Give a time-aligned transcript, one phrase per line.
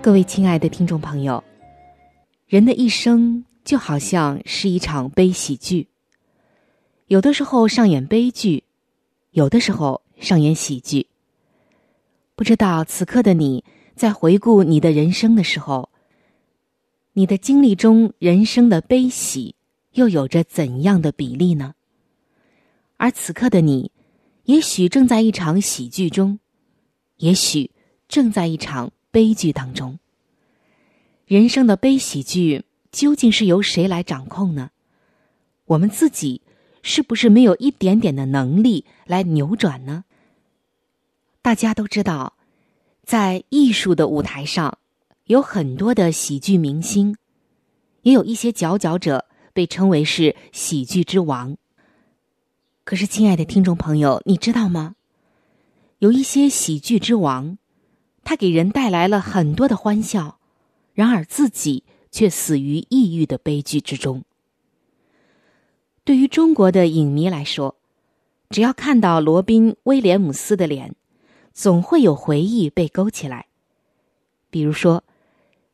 [0.00, 1.42] 各位亲爱的听众朋友，
[2.46, 3.44] 人的一生。
[3.64, 5.88] 就好像是一场悲喜剧，
[7.08, 8.64] 有的时候上演悲剧，
[9.32, 11.06] 有的时候上演喜剧。
[12.34, 13.62] 不知道此刻的你
[13.94, 15.90] 在回顾你的人生的时候，
[17.12, 19.54] 你的经历中人生的悲喜
[19.92, 21.74] 又有着怎样的比例呢？
[22.96, 23.90] 而此刻的你，
[24.44, 26.38] 也许正在一场喜剧中，
[27.18, 27.70] 也许
[28.08, 29.98] 正在一场悲剧当中。
[31.26, 32.64] 人生的悲喜剧。
[32.90, 34.70] 究竟是由谁来掌控呢？
[35.66, 36.40] 我们自己
[36.82, 40.04] 是不是没有一点点的能力来扭转呢？
[41.42, 42.32] 大家都知道，
[43.04, 44.78] 在艺术的舞台上，
[45.24, 47.16] 有很多的喜剧明星，
[48.02, 51.58] 也有一些佼佼者被称为是喜剧之王。
[52.84, 54.94] 可是，亲爱的听众朋友，你知道吗？
[55.98, 57.58] 有一些喜剧之王，
[58.28, 60.38] 他给人带来了很多的欢笑，
[60.92, 61.84] 然而自己。
[62.10, 64.24] 却死于抑郁的悲剧之中。
[66.04, 67.76] 对于中国的影迷来说，
[68.48, 70.94] 只要看到罗宾·威廉姆斯的脸，
[71.52, 73.46] 总会有回忆被勾起来。
[74.50, 75.04] 比如说，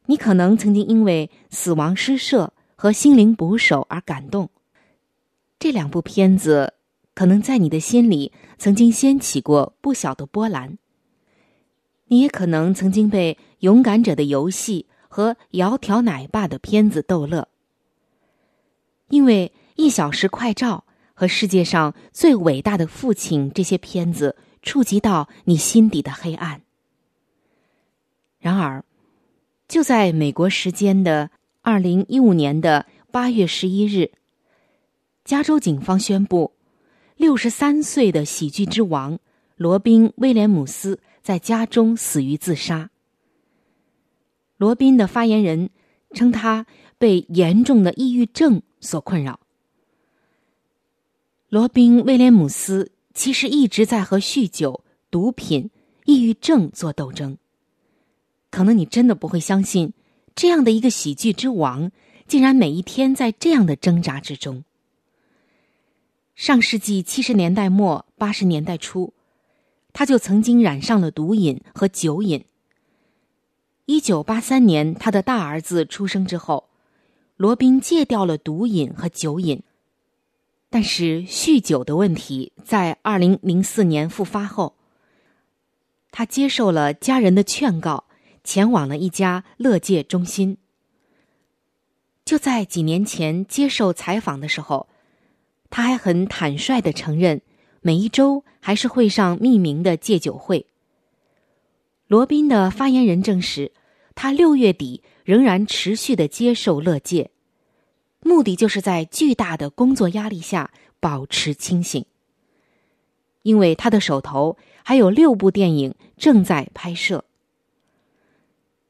[0.06, 4.50] 你可能曾经因为《死亡诗社》和《心灵捕手》而感动，
[5.60, 6.74] 这两部片子
[7.14, 10.78] 可能在你的心里曾经掀起过不小的波澜。
[12.06, 14.86] 你也可能曾经被《勇敢者的游戏》。
[15.14, 17.46] 和窈窕奶爸的片子逗乐，
[19.10, 20.82] 因为《一小时快照》
[21.14, 26.62] 和《世界上最伟大的父亲》这些片子触及到你心底的黑暗。
[28.40, 28.84] 然而，
[29.68, 31.30] 就在美国时间的
[31.62, 34.10] 二零一五年的八月十一日，
[35.24, 36.54] 加州警方宣布，
[37.16, 39.20] 六十三岁的喜剧之王
[39.54, 42.90] 罗宾·威廉姆斯在家中死于自杀。
[44.58, 45.70] 罗宾的发言人
[46.12, 46.66] 称，他
[46.98, 49.40] 被严重的抑郁症所困扰。
[51.48, 55.70] 罗宾·威廉姆斯其实一直在和酗酒、毒品、
[56.04, 57.38] 抑郁症做斗争。
[58.50, 59.94] 可能你真的不会相信，
[60.34, 61.90] 这样的一个喜剧之王，
[62.28, 64.62] 竟然每一天在这样的挣扎之中。
[66.34, 69.14] 上世纪七十年代末、八十年代初，
[69.94, 72.44] 他就曾经染上了毒瘾和酒瘾。
[73.86, 76.68] 一九八三年，他的大儿子出生之后，
[77.36, 79.62] 罗宾戒掉了毒瘾和酒瘾，
[80.68, 84.74] 但是酗酒的问题在二零零四年复发后，
[86.10, 88.04] 他接受了家人的劝告，
[88.42, 90.58] 前往了一家乐戒中心。
[92.24, 94.88] 就在几年前接受采访的时候，
[95.68, 97.42] 他还很坦率的承认，
[97.86, 100.64] 每一周还是会上匿名的戒酒会。
[102.06, 103.72] 罗宾的发言人证实，
[104.14, 107.30] 他六月底仍然持续的接受乐戒，
[108.20, 112.06] 目的就是在巨大的工作压力下保持清醒。
[113.42, 117.26] 因为他的手头还有六部电影正在拍摄。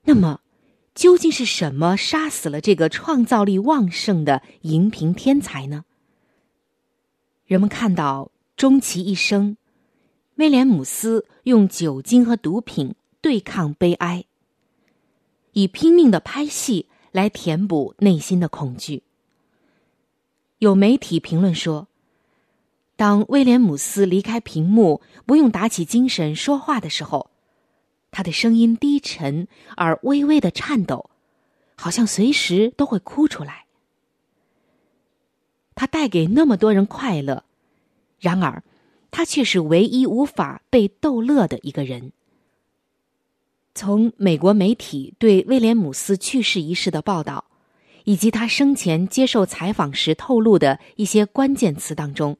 [0.04, 0.38] 那么，
[0.94, 5.84] 究竟是什么杀死了这个创造力旺盛的荧屏天才呢？
[7.44, 9.56] 人们看到，终其一生，
[10.36, 12.94] 威廉姆斯用酒精和毒品。
[13.20, 14.26] 对抗悲哀，
[15.52, 19.02] 以拼命的拍戏来填补内心的恐惧。
[20.58, 21.88] 有媒体评论说，
[22.96, 27.30] 当威廉姆斯离开屏幕，不用打起精神说话的时候，
[28.10, 31.08] 他的声音低沉而微微的颤抖，
[31.76, 33.64] 好像随时都会哭出来。
[35.74, 37.44] 他带给那么多人快乐，
[38.24, 38.62] 然而，
[39.10, 42.12] 他却是唯一无法被逗乐的一个人。
[43.74, 47.44] 从美国媒体对威廉姆斯去世一事的报道，
[48.04, 52.38] 以及他生前接受采访时透露的一些关键词当中，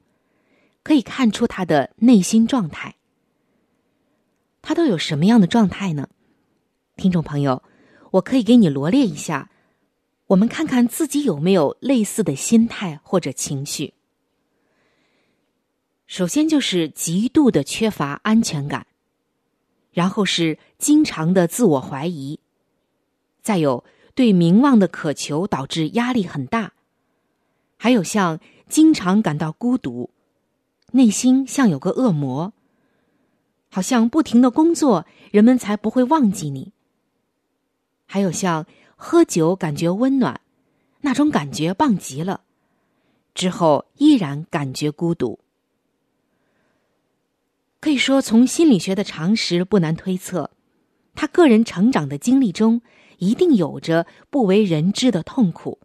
[0.81, 2.95] 可以看出他的内心状态。
[4.63, 6.09] 他都有什么样的状态呢？
[6.95, 7.61] 听众朋友，
[8.09, 9.51] 我可以给你罗列一下，
[10.25, 13.93] 我们看看自己有没有类似的心态或者情绪。
[16.07, 18.85] 首先就是极度的缺乏安全感，
[19.91, 22.39] 然后是经常的自我怀疑，
[23.41, 26.73] 再有对名望的渴求导致压力很大，
[27.77, 30.11] 还有像经常感到孤独，
[30.91, 32.53] 内心像有个恶魔，
[33.71, 36.71] 好像不停的工作，人们才不会忘记你。
[38.05, 40.39] 还有像喝酒感觉温暖，
[41.01, 42.41] 那种感觉棒极了，
[43.33, 45.39] 之后依然感觉孤独。
[47.85, 50.49] 可以说，从心理学的常识不难推测，
[51.13, 52.81] 他个人成长的经历中
[53.19, 55.77] 一定有着不为人知的痛苦。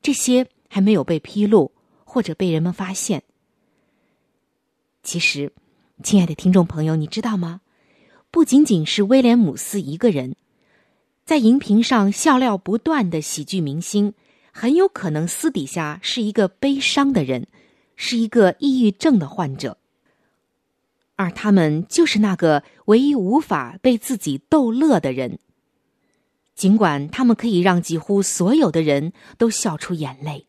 [0.00, 1.72] 这些还没有被披露
[2.04, 3.22] 或者被人们发现。
[5.02, 5.52] 其实，
[6.02, 7.60] 亲爱的听众朋友，你知道吗？
[8.30, 10.36] 不仅仅是威廉姆斯一个人，
[11.26, 14.14] 在荧屏上笑料不断的喜剧明星，
[14.50, 17.46] 很有可能私底下是一个悲伤的人，
[17.94, 19.76] 是一个抑郁症的患者。
[21.16, 25.38] 而他们就是那个唯一无法被自己逗乐的人。
[26.54, 30.46] 尽管他们可以让几乎所有的人都笑出眼泪。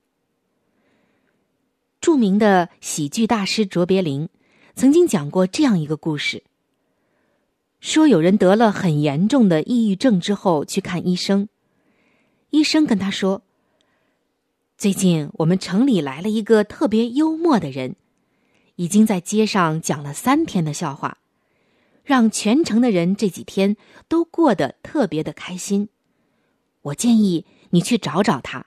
[2.01, 4.27] 著名的喜剧大师卓别林
[4.75, 6.44] 曾经讲过这样一个故事：
[7.80, 11.48] 说有人得了很严重的抑郁症之后去看医生，
[12.50, 13.44] 医生跟他说
[14.77, 17.95] ：“最近我们城里来了一个特别幽默的人。”
[18.75, 21.20] 已经在街上讲了三天的笑话，
[22.04, 23.78] 让全城的人这几天
[24.08, 25.90] 都过得特别的开心。
[26.81, 28.66] 我建议你去找找他。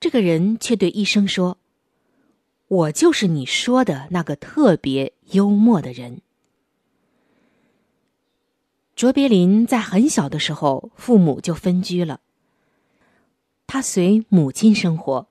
[0.00, 1.58] 这个人却对医生说
[2.68, 6.22] ：“我就是你说的那个特别幽默的人。”
[8.96, 12.20] 卓别林在很小的时候，父母就分居了，
[13.66, 15.28] 他随母亲生活。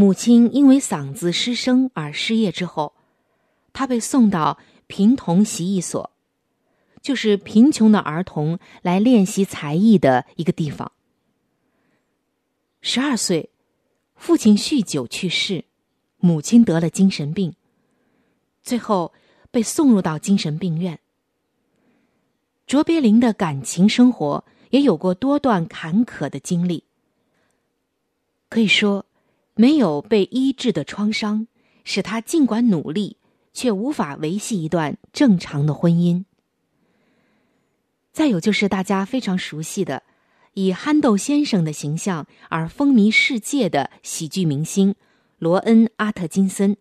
[0.00, 2.94] 母亲因为嗓子失声而失业之后，
[3.74, 4.56] 他被送到
[4.86, 6.10] 贫童习艺所，
[7.02, 10.90] 就是贫穷的儿童来练习才艺的一个地方。
[12.80, 13.50] 十二岁，
[14.16, 15.66] 父亲酗酒去世，
[16.16, 17.54] 母亲得了精神病，
[18.62, 19.12] 最后
[19.50, 20.98] 被送入到精神病院。
[22.66, 26.84] 卓别林的感情生活也有过多段坎坷的经历，
[28.48, 29.04] 可以说。
[29.60, 31.46] 没有被医治的创伤，
[31.84, 33.18] 使他尽管努力，
[33.52, 36.24] 却无法维系一段正常的婚姻。
[38.10, 40.02] 再有就是大家非常熟悉的，
[40.54, 44.94] 以憨豆先生的形象而风靡世界的喜剧明星
[45.38, 46.78] 罗恩·阿特金森，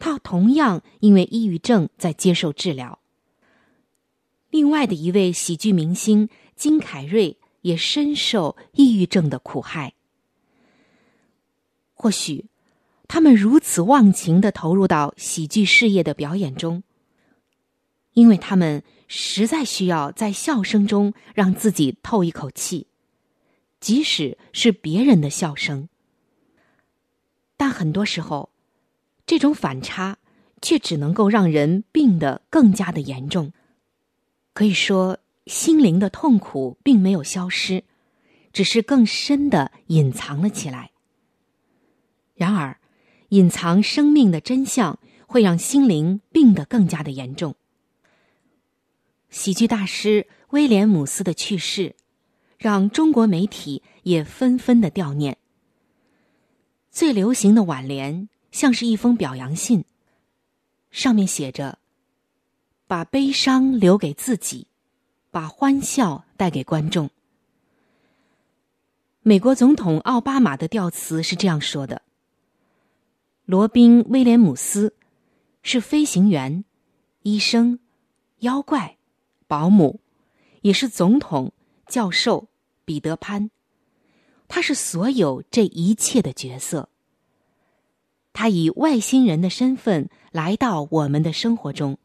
[0.00, 2.98] 他同样因为抑郁症在接受治疗。
[4.50, 9.94] 另外的一位喜剧明星金凯瑞也深受抑郁症的苦害。
[12.00, 12.46] 或许，
[13.08, 16.82] 他们如此忘情的投入到喜剧事业的表演中，
[18.14, 22.86] 因为他们实在需要在笑声中让自己透一口气，
[23.80, 25.90] 即使是别人的笑声。
[27.58, 28.48] 但很多时候，
[29.26, 30.16] 这种反差
[30.62, 33.52] 却只能够让人病得更加的严重。
[34.54, 37.84] 可以说，心灵的痛苦并没有消失，
[38.54, 40.92] 只是更深的隐藏了起来。
[42.40, 42.78] 然而，
[43.28, 47.54] 隐藏生命的真相会让心灵病得更加的严重。
[49.28, 51.94] 喜剧大师威廉姆斯的去世，
[52.56, 55.36] 让中国媒体也纷纷的悼念。
[56.90, 59.84] 最流行的挽联像是一封表扬信，
[60.90, 61.78] 上面写着
[62.88, 64.66] ：“把悲伤留给自己，
[65.30, 67.10] 把欢笑带给观众。”
[69.20, 72.00] 美国总统奥巴马的调词是这样说的。
[73.50, 74.94] 罗宾·威廉姆斯
[75.64, 76.64] 是飞行员、
[77.24, 77.80] 医生、
[78.38, 78.96] 妖怪、
[79.48, 79.98] 保姆，
[80.60, 81.52] 也是总统、
[81.88, 82.46] 教授
[82.84, 83.50] 彼得潘。
[84.46, 86.90] 他是所有这一切的角色。
[88.32, 91.98] 他以外星人的身份来到我们的生活中，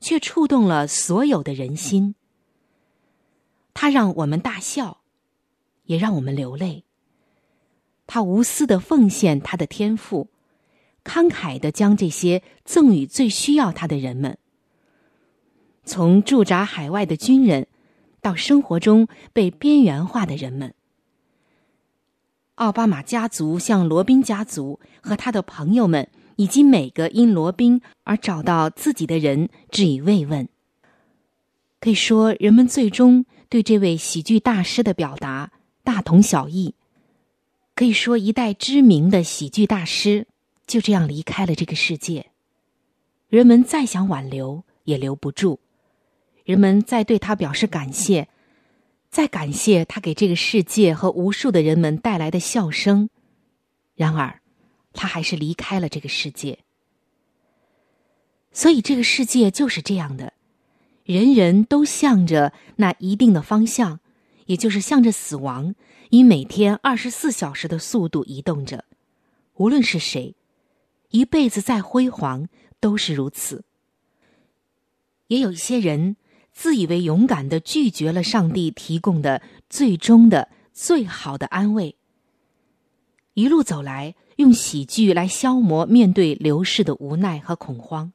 [0.00, 2.14] 却触动了所有的人心。
[3.74, 5.02] 他让我们大笑，
[5.84, 6.84] 也让我们流泪。
[8.06, 10.30] 他无私的奉献他的天赋。
[11.04, 14.38] 慷慨的将这些赠予最需要他的人们。
[15.84, 17.66] 从驻扎海外的军人，
[18.20, 20.74] 到生活中被边缘化的人们。
[22.56, 30.46] 奥巴马家族向罗宾家族和他的朋友们，以及每个因罗宾而找到自己的人致以慰问。
[31.80, 35.50] 可以说，人们最终对这位喜剧大师的表达
[35.82, 36.74] 大同小异。
[37.74, 40.26] 可以说，一代知名的喜剧大师
[40.70, 42.30] 就这样离开了这个世界。
[43.28, 45.58] 人们再想挽留也留不住，
[46.44, 48.28] 人们再对他表示感谢，
[49.10, 53.10] 再感谢他给这个世界和无数的人们带来的笑声。
[53.96, 54.40] 然而，
[54.92, 56.60] 他还是离开了这个世界。
[58.52, 60.32] 所以，这个世界就是这样的。
[61.04, 63.98] 人人都向着那一定的方向，
[64.46, 65.74] 也就是向着死亡，
[66.10, 68.84] 以每天二十四小时的速度移动着。
[69.54, 70.34] 无论是谁，
[71.10, 72.48] 一辈子再辉煌，
[72.80, 73.64] 都是如此。
[75.28, 76.16] 也有一些人
[76.52, 81.96] 自以为勇敢的拒绝了上帝提供的最终的最好的安慰，
[83.34, 88.12] 一路走来，用喜剧来消磨面对流逝的无奈和恐慌。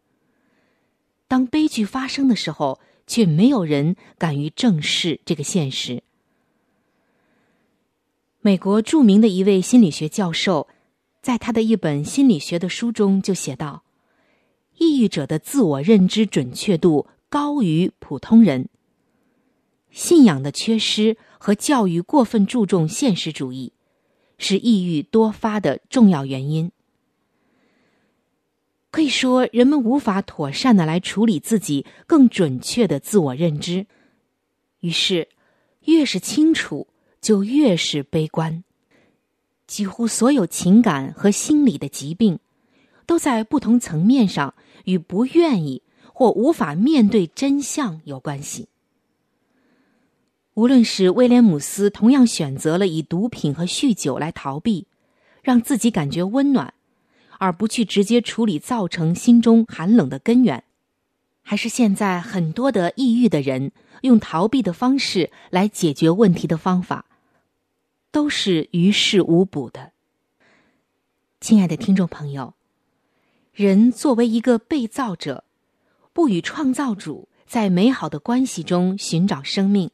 [1.27, 6.03] 当悲剧发生的时候，却没有人敢于正视这个现实。
[8.41, 10.67] 美国著名的一位心理学教授，
[11.25, 13.83] 在他的一本心理学的书中就写道
[14.77, 18.69] ：“抑郁者的自我认知准确度高于普通人。
[19.89, 23.73] 信仰的缺失和教育过分注重现实主义，
[24.37, 26.71] 是抑郁多发的重要原因。”
[28.91, 33.87] 可以说，人们无法妥善的来处理自己更准确的自我认知，
[34.81, 35.29] 于是，
[35.85, 36.87] 越是清楚，
[37.19, 38.63] 就越是悲观。
[39.67, 42.39] 几乎所有情感和心理的疾病，
[43.05, 44.53] 都在不同层面上
[44.85, 45.81] 与不愿意
[46.13, 48.67] 或无法面对真相有关系。
[50.53, 54.87] 无论是威廉姆斯同样选择了以毒品和酗酒来逃避，
[55.41, 56.73] 让自己感觉温暖。
[57.37, 60.63] 而不去直接处理造成心中寒冷的根源，
[61.41, 67.03] 还是现在很多的抑郁的人用逃避的方式来解决问题的方法，
[68.15, 69.91] 都是于事无补的。
[71.41, 72.53] 亲爱的听众朋友，
[73.51, 75.43] 人作为一个被造者，
[76.13, 79.91] 不与创造主在美好的关系中寻找生命，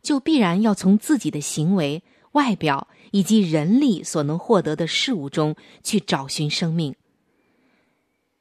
[0.00, 2.02] 就必然要从自己的行为。
[2.32, 6.94] 外表以及人力所能获得的事物中去找寻生命。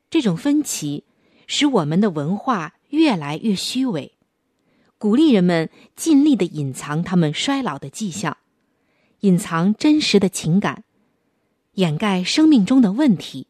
[0.09, 1.03] 这种分歧
[1.47, 4.13] 使我们的文化越来越虚伪，
[4.97, 8.37] 鼓励人们尽力的隐藏他们衰老的迹象，
[9.25, 10.83] 隐藏真实的情感，
[11.73, 13.47] 掩盖生命中的问题，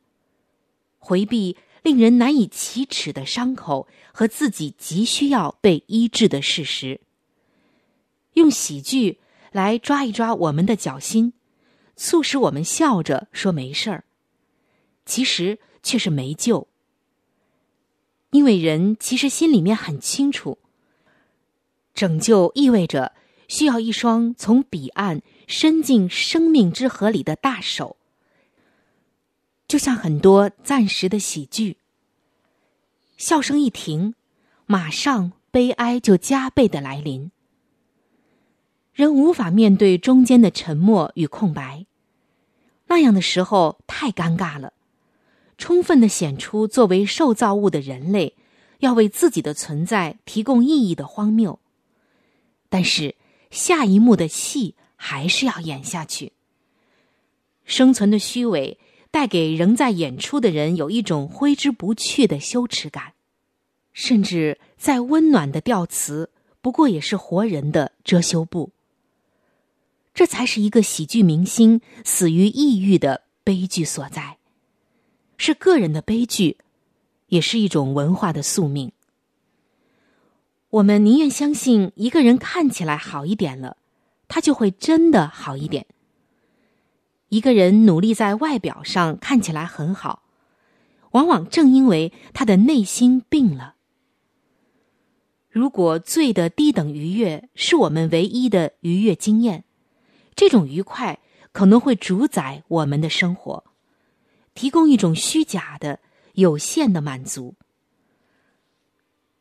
[1.00, 7.02] 回避令人难以启齿的伤口和自己急需要被医治的事实，
[8.34, 9.20] 用喜剧。
[9.52, 11.32] 来抓一抓我们的脚心，
[11.96, 14.04] 促使我们笑着说没事儿，
[15.06, 16.68] 其实却是没救。
[18.32, 20.58] 因为人其实心里面很清楚，
[21.94, 23.14] 拯救意味着
[23.48, 27.98] 需要一双从彼岸伸进生命之河里的大手，
[29.68, 31.78] 就像很多暂时的喜剧，
[33.18, 34.16] 笑声一停，
[34.66, 37.32] 马上悲哀就加倍的来临。
[38.94, 41.86] 人无法面对中间的沉默与空白，
[42.88, 44.74] 那样的时候太尴尬了。
[45.58, 48.36] 充分的显出作为受造物的人类
[48.80, 51.60] 要为自己的存在提供意义的荒谬，
[52.70, 53.16] 但是
[53.52, 56.34] 下一幕的戏还是要演下去。
[57.64, 58.78] 生存的虚伪
[59.12, 63.14] 带给仍在演出的人有一种挥之不去的羞耻感，
[63.94, 66.30] 甚至再温暖的调词，
[66.62, 68.72] 不过也是活人的遮羞布。
[70.14, 74.38] 这才是一个喜剧明星死于抑郁的悲剧所在，
[75.38, 76.58] 是个人的悲剧，
[77.28, 78.92] 也是一种文化的宿命。
[80.70, 83.78] 我们宁愿相信一个人看起来好一点了，
[84.28, 85.86] 他就会真的好一点。
[87.30, 90.24] 一个人努力在外表上看起来很好，
[91.12, 93.76] 往往正因为他的内心病了。
[95.50, 99.64] 如果醉的低等愉悦是我们唯一的愉悦经验。
[100.36, 101.20] 这种愉快
[101.54, 103.64] 可能会主宰我们的生活，
[104.54, 106.02] 提供一种虚假的、
[106.34, 107.56] 有限的满足。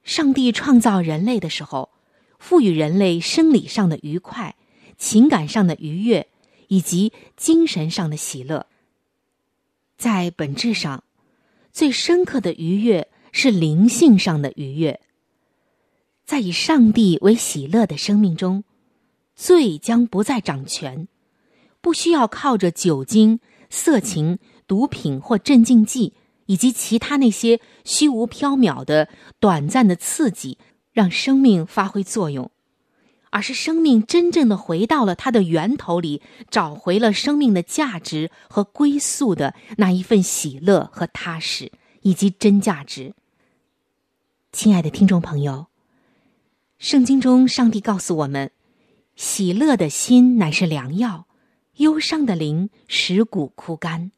[0.04, 1.90] 上帝创造人类的时候，
[2.38, 4.54] 赋予人类生理上的愉快、
[4.99, 6.28] 情感上的愉悦
[6.68, 8.66] 以及精神上的喜乐。
[9.96, 11.04] 在本质上，
[11.73, 15.00] 最深刻的愉悦是灵性上的愉悦，
[16.26, 18.62] 在以上帝为喜乐的生命中，
[19.34, 21.08] 罪将不再掌权，
[21.80, 26.12] 不需要靠着酒精、色情、毒品或镇静剂
[26.46, 29.08] 以及其他那些虚无缥缈的
[29.40, 30.58] 短暂的刺激，
[30.92, 32.50] 让生命发挥作用。
[33.30, 41.72] 而是生命真正的回到了它的源头里，找回了生命的价值和归宿的那一份喜乐和踏实，
[42.02, 43.12] 以及真价值。
[44.52, 45.66] 亲爱的听众朋友，
[46.78, 48.52] 圣经中上帝告诉我们：
[49.16, 51.26] 喜乐的心乃是良药，
[51.78, 54.12] 忧伤的灵使骨枯干。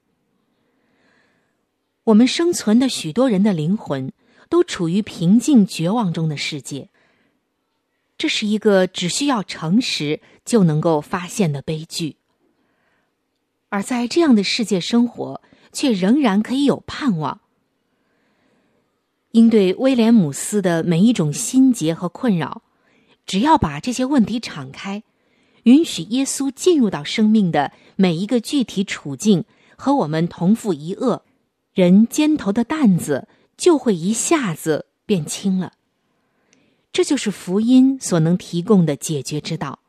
[2.07, 4.13] 我们生存的许多人的灵魂
[4.49, 6.89] 都处于平静绝望中的世界。
[8.17, 12.17] 这是一个只需要诚实就能够发现的悲剧，
[13.71, 17.41] 而在这样的世界生活，却仍然可以有盼望。
[19.33, 22.63] 应对威廉姆斯的每一种心结和困扰，
[23.27, 25.03] 只要把这些问题敞开，
[25.65, 29.45] 允许耶稣进入到生命的每一个具体处境，
[29.77, 31.23] 和我们同负一恶，
[31.77, 35.75] 人肩头的担子就会一下子变轻了。
[36.91, 39.81] 这就是福音所能提供的解决之道。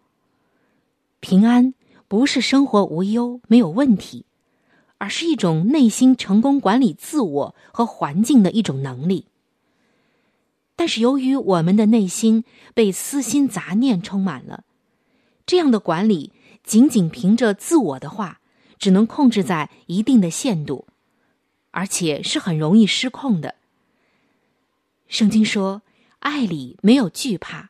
[1.22, 1.74] 平安
[2.10, 4.26] 不是生活无忧、没有问题，
[4.98, 9.28] 而是一种内心成功管理自我和环境的一种能力。
[10.76, 14.66] 但是，由于我们的内心被私心杂念充满了，
[15.46, 16.34] 这样的管理
[16.66, 18.42] 仅仅凭着自我的话，
[18.78, 20.86] 只能控制在一定的限度，
[21.78, 23.56] 而且是很容易失控的。
[25.08, 25.84] 圣经说。
[26.20, 27.70] 爱里没有惧怕，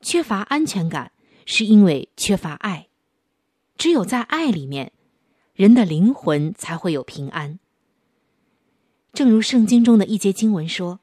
[0.00, 1.12] 缺乏安全感，
[1.44, 2.88] 是因为缺乏爱。
[3.76, 4.92] 只有在爱里面，
[5.52, 7.60] 人的灵魂才会有平安。
[9.12, 11.00] 正如圣经中的一节经文说：“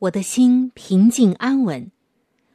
[0.00, 1.90] 我的心平静安稳，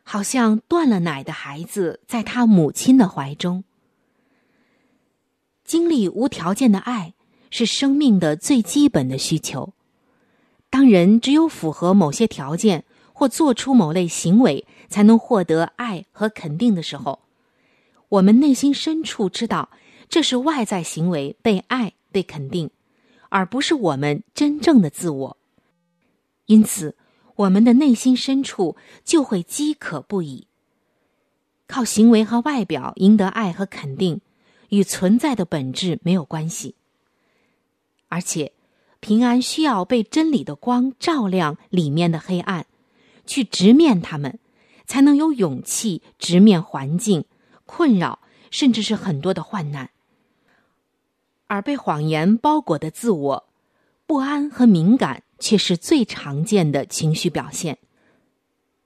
[0.04, 3.64] 好像断了奶的孩子在他母亲的怀中。”
[5.64, 7.14] 经历无条件的爱
[7.50, 9.74] 是生命的最基本的需求。
[10.70, 17.20] 当人只有符合某些条件或做出某类行为，才能获得爱和肯定的时候，
[18.10, 19.70] 我们内心深处知道
[20.10, 22.70] 这是外在行为被爱被肯定，
[23.30, 25.38] 而不是我们真正的自我。
[26.46, 26.96] 因此，
[27.38, 30.48] 我们的内心深处就会饥渴不已。
[31.68, 34.22] 靠行为和外表赢得爱和肯定，
[34.70, 36.76] 与存在的本质没有关系，
[38.10, 38.54] 而且。
[39.02, 42.66] 平安需要被真理的光照亮里面的黑暗，
[43.28, 44.40] 去直面他们，
[44.88, 47.26] 才能有勇气直面环境
[47.68, 48.18] 困扰，
[48.50, 49.92] 甚至是很多的患难。
[51.46, 53.48] 而被谎言包裹的自我，
[54.08, 57.78] 不安和敏感却是最常见的情绪表现。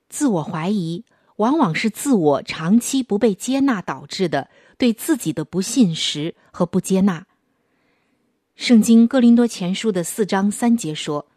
[0.09, 1.05] 自我怀疑
[1.37, 7.25] 往往是自我长期不被接纳导致的对自己的不信实和不接纳。
[8.59, 11.27] 圣经哥林多前书的四章三节说：“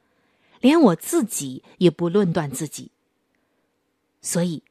[0.61, 2.91] 连我自己也不论断自己。”
[4.21, 4.65] 所以，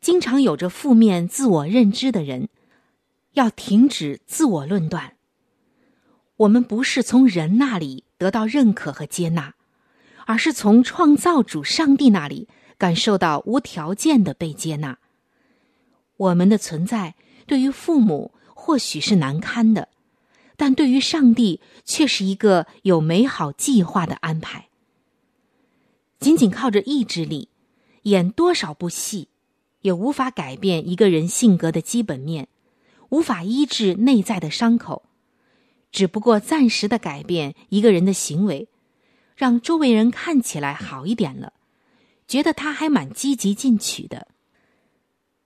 [0.00, 2.48] 经常有着负面自我认知的人，
[3.32, 5.16] 要停止自我论断。
[6.36, 9.54] 我们不是从人那里得到认可和接纳，
[10.24, 15.00] 而是从创造主上帝那里感受到无条件的被接纳。
[16.16, 19.88] 我们的存在对于父母或许是难堪的。
[20.62, 24.68] 但对于上帝，却是一个有美好计划的安排。
[26.20, 27.48] 仅仅靠着意志力，
[28.02, 29.26] 演多少部戏，
[29.80, 32.46] 也无法改变一个人性格的基本面，
[33.08, 35.02] 无法医治内在的伤口，
[35.90, 38.68] 只不过暂时的改变一个人的行为，
[39.34, 41.54] 让周围人看起来好一点了，
[42.28, 44.28] 觉得他还蛮积极进取的。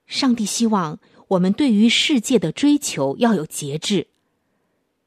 [0.06, 0.98] 上帝希望
[1.28, 4.08] 我们对于世界的追求要有节制。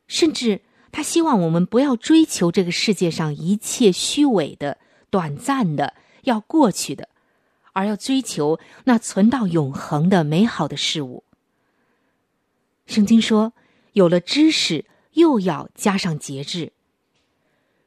[0.09, 4.79] 甚至，他希望我们不要追求这个世界上一切虚伪的、
[5.11, 5.93] 短暂的、
[6.23, 7.07] 要过去的，
[7.73, 11.23] 而要追求那存到永恒的美好的事物。
[12.87, 13.53] 圣经说
[13.93, 16.73] ：“有了知识，又要加上节制。”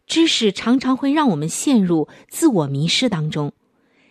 [0.07, 3.53] 知识常常会让我们陷入自我迷失当中，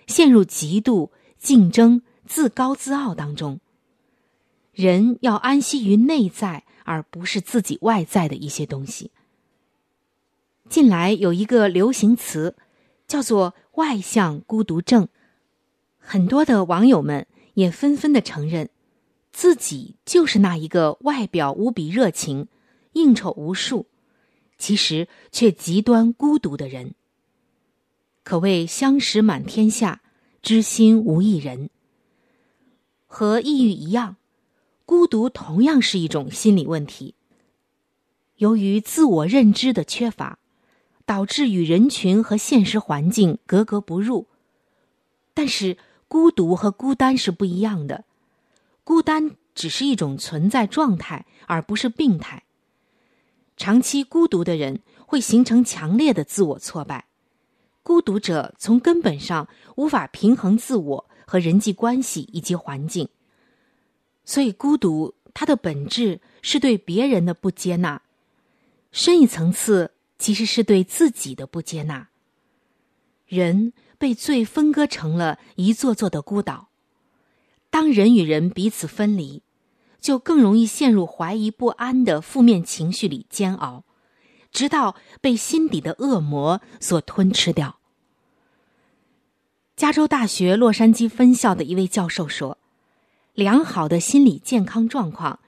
[0.06, 3.62] 陷入嫉妒、竞争、自高自傲当中。
[4.82, 6.64] 人要安息于内在。
[6.84, 9.12] 而不是自己外在的一些东西。
[10.68, 12.56] 近来有一个流行词，
[13.08, 15.08] 叫做“外向孤独症”，
[16.00, 18.70] 很多的网友们也纷纷的承认，
[19.32, 22.48] 自己就是那一个外表无比热情、
[22.94, 23.86] 应酬无数，
[24.58, 26.96] 其实却极端孤独的人。
[28.24, 30.02] 可谓相识满天下，
[30.42, 31.70] 知心无一人。
[33.06, 34.16] 和抑郁一样，
[34.92, 37.16] 孤独同样是一种心理问题。
[38.36, 40.38] 由于自我认知的缺乏，
[41.06, 44.28] 导致与人群和现实环境格格不入。
[45.34, 45.78] 但是，
[46.10, 48.04] 孤独和孤单是不一样的，
[48.84, 52.44] 孤单只是一种存在状态，而不是病态。
[53.56, 57.06] 长期孤独的人会形成强烈的自我挫败，
[57.82, 63.08] 孤独者从根本上无法平衡自我和人际关系以及环境，
[64.24, 68.02] 所以孤独它的本质是对别人的不接纳，
[68.92, 72.10] 深一层次其实是对自己的不接纳。
[73.28, 73.74] 人。
[74.02, 76.70] 被罪分割成了一座座的孤岛。
[77.70, 79.44] 当人与人彼此分离，
[80.00, 83.84] 就更容易陷入怀疑不安的负面情绪里煎熬，
[84.52, 87.78] 直到被心底的恶魔所吞吃掉。
[89.76, 92.58] 加州大学洛杉矶分校的一位教授说
[93.34, 95.40] ：“良好的心理健康状况，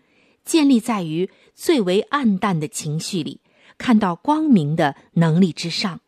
[0.44, 3.42] 建立在于最为暗淡的情绪里
[3.78, 6.02] 看到光明的能力之上。”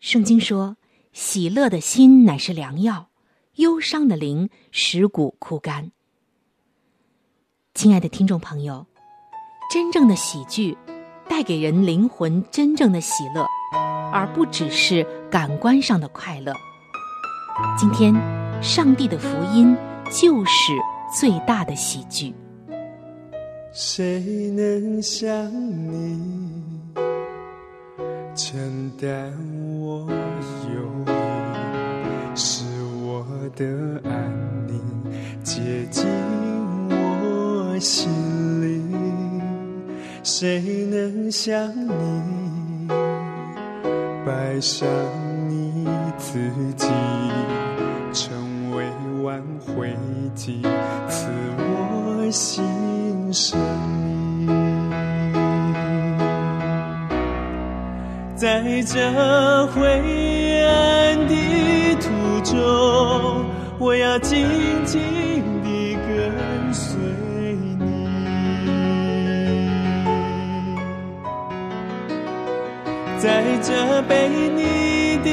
[0.00, 0.76] 圣经说。
[1.14, 3.10] 喜乐的心乃是良药，
[3.56, 5.92] 忧伤的灵使骨枯干。
[7.74, 8.86] 亲爱的听众朋友，
[9.70, 10.74] 真正的喜剧
[11.28, 13.46] 带给人灵魂真正的喜乐，
[14.10, 16.54] 而不只是感官上的快乐。
[17.76, 18.14] 今天，
[18.62, 19.76] 上帝的福音
[20.12, 20.72] 就是
[21.10, 22.34] 最大的喜剧。
[23.72, 24.20] 谁
[24.50, 25.50] 能像
[25.90, 26.20] 你？
[28.34, 29.32] 承担
[29.80, 30.06] 我
[30.74, 31.10] 忧郁，
[32.36, 32.64] 是
[33.04, 33.66] 我的
[34.04, 34.80] 安宁
[35.42, 36.06] 接近
[36.90, 38.10] 我心
[38.62, 39.40] 灵。
[40.22, 42.88] 谁能像你
[44.24, 44.86] 摆上
[45.48, 46.86] 你自己，
[49.32, 49.96] 挽回
[50.34, 50.60] 剂，
[51.08, 52.62] 赐我新
[53.32, 53.58] 生？
[58.36, 59.80] 在这灰
[60.66, 61.34] 暗的
[61.98, 62.10] 途
[62.44, 63.46] 中，
[63.78, 64.46] 我要紧
[64.84, 65.00] 紧
[65.62, 67.00] 地跟随
[67.78, 68.06] 你。
[73.18, 75.30] 在这被你的，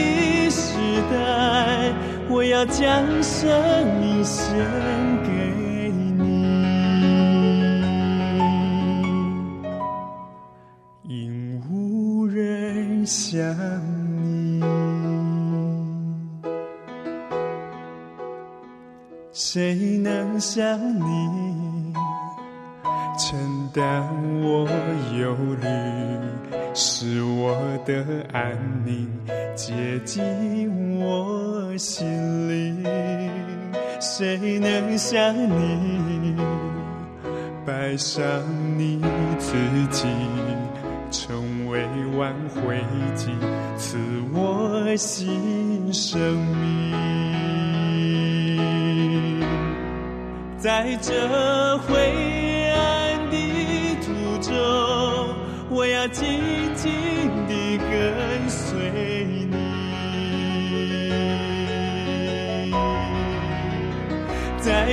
[2.40, 3.52] 我要将生
[4.00, 4.56] 命献
[5.24, 5.30] 给
[5.92, 6.24] 你，
[11.04, 13.06] 因无人。
[13.06, 13.44] 想
[14.24, 14.64] 你，
[19.34, 21.94] 谁能像你
[23.18, 24.08] 承担
[24.42, 24.66] 我
[25.20, 25.68] 忧虑，
[26.82, 29.06] 是我的安宁
[29.54, 32.08] 接近我心
[32.48, 32.82] 灵？
[34.00, 36.38] 谁能像你
[37.66, 38.24] 摆上
[38.78, 39.02] 你
[39.38, 39.58] 自
[39.92, 40.08] 己？
[41.12, 41.86] 成为
[42.18, 42.78] 挽回
[43.14, 43.28] 剂，
[43.76, 43.98] 赐
[44.34, 46.18] 我新生
[46.62, 46.96] 命。
[50.58, 53.36] 在这灰暗的
[54.02, 54.54] 途中，
[55.70, 56.08] 我要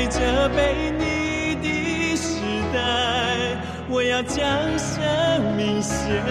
[0.09, 2.41] 这被你的时
[2.73, 2.79] 代，
[3.91, 4.39] 我要将
[4.79, 4.95] 生
[5.57, 6.23] 命献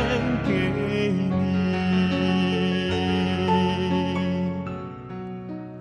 [0.45, 1.29] 给你，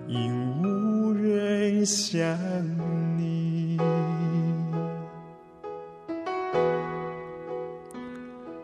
[0.07, 2.37] 因无人像
[3.17, 3.79] 你。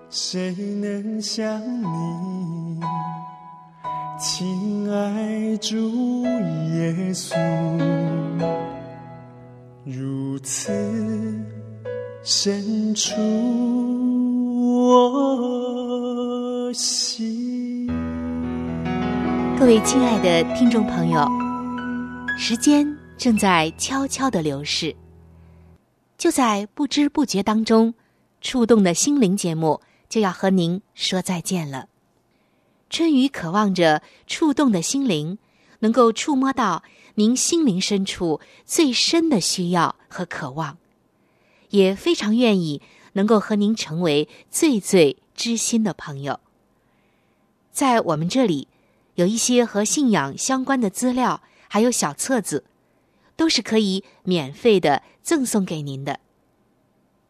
[0.10, 2.82] 谁能像你，
[4.20, 6.26] 亲爱主
[6.76, 7.34] 耶稣，
[9.84, 10.72] 如此
[12.24, 13.20] 深处？
[14.84, 17.88] 我心。
[19.60, 21.28] 各位亲爱的听众朋友，
[22.38, 24.96] 时间正在悄悄的流逝，
[26.15, 27.91] 就在不知不觉当中，
[28.39, 31.88] 触动的心灵节目就要和您说再见了。
[32.91, 35.39] 春雨渴望着触动的心灵，
[35.80, 36.84] 能够触摸到
[37.15, 40.78] 您心灵深处最深的需要和渴望，
[41.69, 42.82] 也非常愿意。
[43.13, 46.39] 能够和您成为最最知心的朋友，
[47.69, 48.69] 在我们这里
[49.15, 52.63] 有一些和信仰相关的资料，还有小册子，
[53.36, 56.21] 都是可以免费的赠送给您的。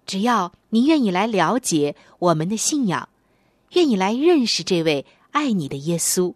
[0.05, 3.09] 只要您愿意来了解我们的信仰，
[3.71, 6.35] 愿意来认识这位爱你的耶稣，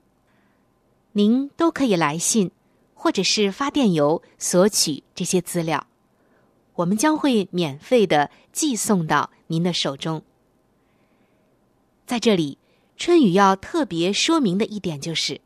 [1.12, 2.50] 您都可以来信
[2.96, 5.86] 或者是发电邮索取这些资料，
[6.74, 10.24] 我们将会免费的寄送到您的手中。
[12.08, 12.58] 在这里，
[12.98, 15.42] 春雨要特别说明的一点就是，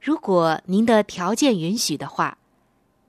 [0.00, 2.36] 如果您的条件允许的话，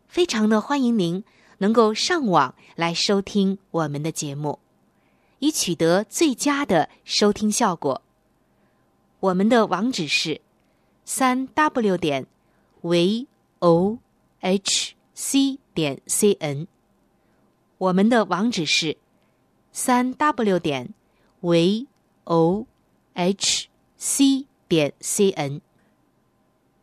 [0.08, 1.24] 非常的欢迎您
[1.58, 4.60] 能够上网来收听我们的节目，
[5.40, 8.02] 以取得最佳的收听效果。
[9.20, 10.42] 我们的网址是
[11.04, 12.28] 三 w 点
[12.82, 13.28] v。
[13.62, 14.00] O
[14.40, 16.68] h c 点 c n，
[17.78, 18.98] 我们的网址是
[19.72, 20.96] 三 w 点
[21.42, 21.86] v
[22.24, 22.66] o
[23.14, 25.62] h c 点 c n。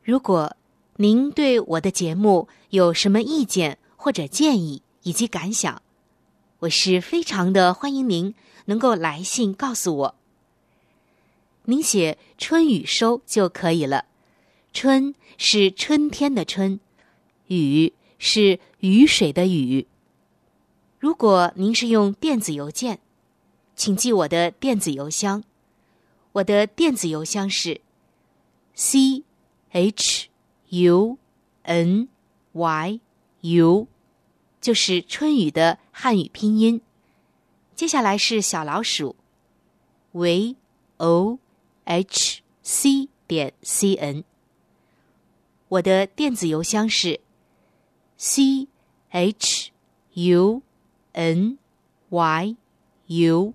[0.05, 0.57] 如果
[0.97, 5.83] 您对我的节目有什么意见或者建议以及感想，
[6.61, 8.35] 我是非常的欢迎您
[8.67, 10.15] 能够来信告诉我。
[11.65, 14.05] 您写“春雨收”就可以了
[14.79, 15.15] ，“春”。
[15.41, 16.81] 是春天的春，
[17.47, 19.87] 雨是雨水的雨。
[20.99, 22.99] 如果您是用电子邮件，
[23.77, 25.45] 请记我的电子邮箱。
[26.33, 27.81] 我的电子邮箱是
[28.75, 29.23] c
[29.71, 30.29] h
[30.71, 31.17] u
[31.63, 32.09] n
[32.53, 33.01] y
[33.43, 33.87] u，
[34.61, 36.81] 就是春雨的汉语拼音。
[37.77, 39.15] 接下来是小老鼠
[40.11, 40.57] v
[40.97, 41.39] o
[41.85, 44.25] h c 点 c n。
[45.69, 47.21] 我的电子邮箱是
[48.17, 48.69] c
[49.11, 49.71] h
[50.15, 50.63] u
[51.13, 51.59] n
[52.09, 52.57] y
[53.07, 53.53] u，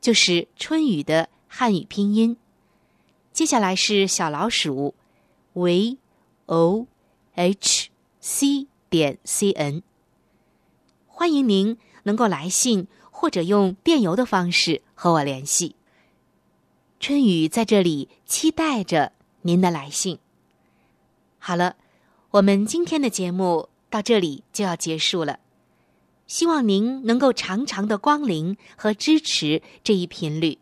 [0.00, 2.36] 就是春雨的汉语拼音。
[3.32, 4.96] 接下来是小老鼠
[5.52, 5.98] v
[6.46, 6.88] o
[7.34, 9.84] h c 点 c n。
[11.06, 15.76] 欢迎您能够来信或者用电邮的方式和我联系。
[16.98, 20.18] 春雨在这里期待着您的来信。
[21.48, 21.76] 好了，
[22.32, 25.38] 我们今天的节目到这里就要结束了。
[26.26, 30.58] 希望您能够常常的光临和支持这一频率，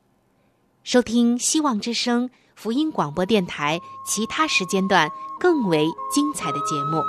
[0.84, 7.02] 收听希望之声福音广播电台其他时间段更为精彩的节目。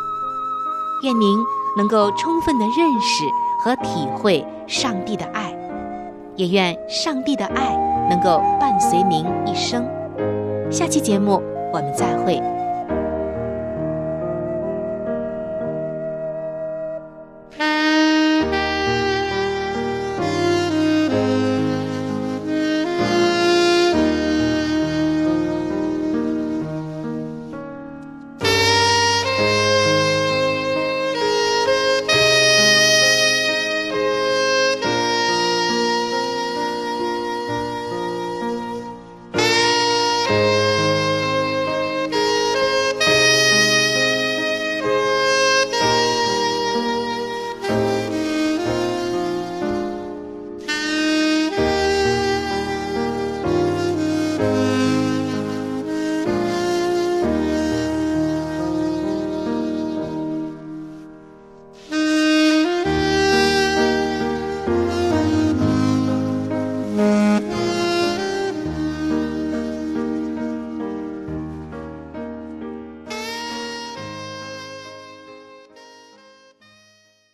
[1.04, 1.38] 愿您
[1.78, 3.26] 能够充分的认识
[3.64, 5.56] 和体会上帝的爱，
[6.36, 7.76] 也愿上帝的爱
[8.10, 9.88] 能够伴随您一生。
[10.72, 12.42] 下期节目我们再会。